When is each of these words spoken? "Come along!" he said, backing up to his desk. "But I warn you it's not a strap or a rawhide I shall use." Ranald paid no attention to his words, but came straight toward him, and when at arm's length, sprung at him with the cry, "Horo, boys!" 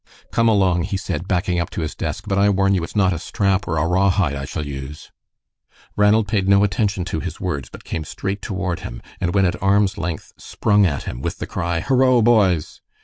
"Come 0.31 0.49
along!" 0.49 0.81
he 0.85 0.97
said, 0.97 1.27
backing 1.27 1.59
up 1.59 1.69
to 1.69 1.81
his 1.81 1.93
desk. 1.93 2.23
"But 2.27 2.39
I 2.39 2.49
warn 2.49 2.73
you 2.73 2.83
it's 2.83 2.95
not 2.95 3.13
a 3.13 3.19
strap 3.19 3.67
or 3.67 3.77
a 3.77 3.85
rawhide 3.85 4.33
I 4.33 4.45
shall 4.45 4.65
use." 4.65 5.11
Ranald 5.95 6.27
paid 6.27 6.49
no 6.49 6.63
attention 6.63 7.05
to 7.05 7.19
his 7.19 7.39
words, 7.39 7.69
but 7.71 7.83
came 7.83 8.03
straight 8.03 8.41
toward 8.41 8.79
him, 8.79 9.03
and 9.19 9.35
when 9.35 9.45
at 9.45 9.61
arm's 9.61 9.99
length, 9.99 10.33
sprung 10.37 10.87
at 10.87 11.03
him 11.03 11.21
with 11.21 11.37
the 11.37 11.45
cry, 11.45 11.81
"Horo, 11.81 12.23
boys!" 12.23 12.81